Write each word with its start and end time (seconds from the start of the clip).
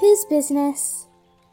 Whose 0.00 0.24
business? 0.24 1.06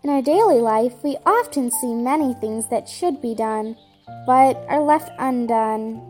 In 0.03 0.09
our 0.09 0.23
daily 0.23 0.59
life, 0.59 1.03
we 1.03 1.15
often 1.27 1.69
see 1.69 1.93
many 1.93 2.33
things 2.33 2.67
that 2.69 2.89
should 2.89 3.21
be 3.21 3.35
done, 3.35 3.77
but 4.25 4.65
are 4.67 4.81
left 4.81 5.11
undone. 5.19 6.01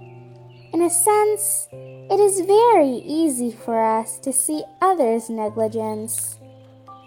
In 0.72 0.82
a 0.82 0.90
sense, 0.90 1.68
it 1.74 2.22
is 2.22 2.48
very 2.48 3.04
easy 3.04 3.52
for 3.52 3.84
us 3.84 4.18
to 4.20 4.32
see 4.32 4.64
others' 4.82 5.30
negligence. 5.30 6.40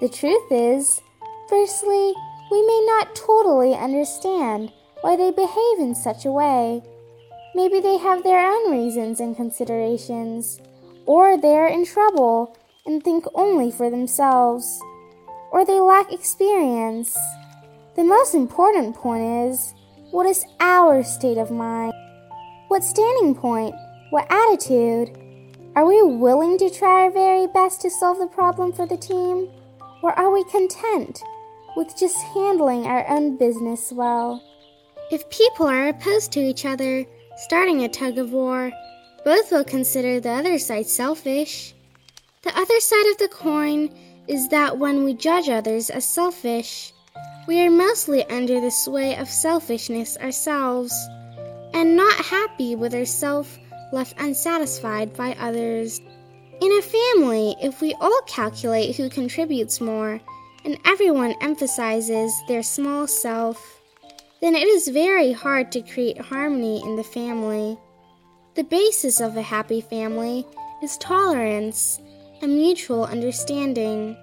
The 0.03 0.11
truth 0.11 0.53
is, 0.53 1.01
firstly, 1.49 2.13
we 2.51 2.67
may 2.67 2.85
not 2.87 3.17
totally 3.17 3.73
understand 3.73 4.73
why 5.01 5.17
they 5.17 5.31
behave 5.31 5.79
in 5.79 5.95
such 5.95 6.27
a 6.27 6.33
way. 6.33 6.83
Maybe 7.55 7.81
they 7.81 7.97
have 7.97 8.25
their 8.25 8.47
own 8.47 8.71
reasons 8.71 9.21
and 9.21 9.35
considerations, 9.35 10.61
or 11.07 11.41
they 11.41 11.57
are 11.57 11.69
in 11.69 11.87
trouble 11.87 12.55
and 12.85 13.03
think 13.03 13.25
only 13.35 13.71
for 13.71 13.89
themselves 13.89 14.83
or 15.55 15.65
they 15.65 15.79
lack 15.79 16.13
experience. 16.13 17.17
The 17.95 18.03
most 18.03 18.35
important 18.35 18.97
point 18.97 19.23
is 19.23 19.73
what 20.11 20.27
is 20.27 20.45
our 20.59 21.05
state 21.05 21.39
of 21.39 21.53
mind? 21.53 21.93
What 22.67 22.83
standing 22.83 23.37
point? 23.37 23.73
What 24.11 24.27
attitude? 24.29 25.17
Are 25.77 25.87
we 25.87 26.03
willing 26.03 26.59
to 26.59 26.69
try 26.71 27.05
our 27.05 27.11
very 27.13 27.47
best 27.47 27.81
to 27.83 27.91
solve 27.91 28.19
the 28.19 28.27
problem 28.27 28.73
for 28.73 28.85
the 28.85 28.97
team? 28.97 29.49
Or 30.03 30.13
are 30.19 30.33
we 30.33 30.43
content 30.51 31.23
with 31.77 31.97
just 31.97 32.21
handling 32.35 32.87
our 32.87 33.09
own 33.09 33.37
business 33.37 33.93
well? 33.93 34.43
If 35.13 35.31
people 35.31 35.67
are 35.67 35.89
opposed 35.89 36.33
to 36.33 36.41
each 36.41 36.65
other, 36.65 37.07
starting 37.37 37.85
a 37.85 37.89
tug 37.89 38.19
of 38.19 38.33
war, 38.33 38.73
both 39.25 39.53
will 39.53 39.65
consider 39.65 40.19
the 40.19 40.31
other 40.31 40.59
side 40.59 40.89
selfish. 40.89 41.75
The 42.43 42.59
other 42.59 42.81
side 42.81 43.07
of 43.13 43.19
the 43.19 43.29
coin 43.29 43.91
is 44.29 44.49
that 44.49 44.79
when 44.79 45.05
we 45.05 45.15
judge 45.15 45.49
others 45.49 45.91
as 45.91 46.05
selfish, 46.05 46.93
we 47.47 47.61
are 47.61 47.71
mostly 47.71 48.25
under 48.25 48.61
the 48.61 48.71
sway 48.71 49.17
of 49.17 49.29
selfishness 49.29 50.17
ourselves, 50.19 50.95
and 51.75 51.97
not 51.97 52.15
happy 52.25 52.75
with 52.75 52.95
ourselves 52.95 53.59
left 53.93 54.15
unsatisfied 54.19 55.15
by 55.15 55.37
others. 55.39 56.01
In 56.61 56.73
a 56.73 56.83
family, 56.83 57.57
if 57.63 57.81
we 57.81 57.95
all 58.01 58.21
calculate 58.27 58.97
who 58.97 59.11
contributes 59.11 59.81
more, 59.81 60.21
and 60.65 60.79
everyone 60.87 61.35
emphasizes 61.41 62.33
their 62.49 62.63
small 62.63 63.07
self, 63.07 63.81
then 64.41 64.55
it 64.55 64.67
is 64.67 64.89
very 64.89 65.33
hard 65.33 65.71
to 65.73 65.83
create 65.83 66.19
harmony 66.19 66.83
in 66.83 66.97
the 66.97 67.05
family. 67.05 67.79
The 68.55 68.65
basis 68.65 69.21
of 69.21 69.37
a 69.37 69.43
happy 69.43 69.81
family 69.81 70.47
is 70.83 70.97
tolerance 70.99 72.01
and 72.41 72.57
mutual 72.57 73.05
understanding. 73.05 74.17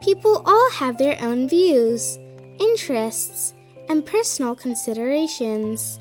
People 0.00 0.42
all 0.44 0.70
have 0.72 0.98
their 0.98 1.16
own 1.20 1.48
views, 1.48 2.18
interests, 2.58 3.54
and 3.88 4.04
personal 4.04 4.54
considerations. 4.54 5.98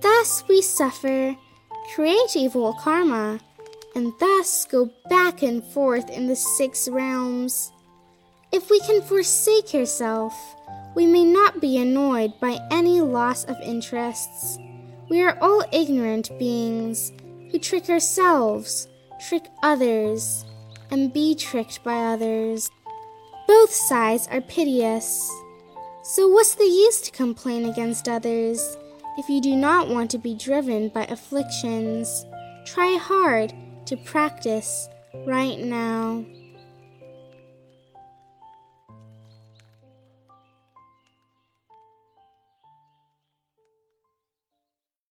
Thus, 0.00 0.44
we 0.48 0.62
suffer, 0.62 1.36
create 1.94 2.36
evil 2.36 2.74
karma, 2.80 3.40
and 3.94 4.12
thus 4.18 4.64
go 4.64 4.90
back 5.08 5.42
and 5.42 5.62
forth 5.62 6.10
in 6.10 6.26
the 6.26 6.36
six 6.36 6.88
realms. 6.88 7.72
If 8.50 8.70
we 8.70 8.80
can 8.80 9.02
forsake 9.02 9.72
yourself, 9.72 10.34
we 10.94 11.06
may 11.06 11.24
not 11.24 11.60
be 11.60 11.78
annoyed 11.78 12.38
by 12.40 12.58
any 12.70 13.00
loss 13.00 13.44
of 13.44 13.60
interests. 13.60 14.58
We 15.08 15.22
are 15.22 15.38
all 15.40 15.64
ignorant 15.72 16.30
beings 16.38 17.12
who 17.50 17.58
trick 17.58 17.88
ourselves, 17.88 18.88
trick 19.28 19.44
others, 19.62 20.44
and 20.90 21.12
be 21.12 21.34
tricked 21.34 21.82
by 21.84 21.94
others. 22.12 22.70
Both 23.52 23.74
sides 23.74 24.26
are 24.28 24.40
piteous. 24.40 25.30
So, 26.02 26.26
what's 26.26 26.54
the 26.54 26.64
use 26.64 27.02
to 27.02 27.10
complain 27.10 27.66
against 27.66 28.08
others 28.08 28.78
if 29.18 29.28
you 29.28 29.42
do 29.42 29.54
not 29.54 29.88
want 29.88 30.10
to 30.12 30.18
be 30.18 30.34
driven 30.34 30.88
by 30.88 31.04
afflictions? 31.04 32.24
Try 32.64 32.96
hard 32.96 33.52
to 33.84 33.98
practice 33.98 34.88
right 35.26 35.58
now. 35.58 36.24